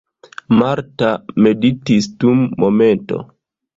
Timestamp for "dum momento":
2.25-3.21